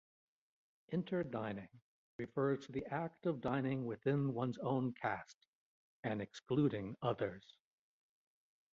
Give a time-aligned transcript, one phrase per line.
[0.87, 1.69] Inter-dining
[2.17, 5.45] refers to the act of dining within one's own caste,
[6.03, 7.53] and excluding others.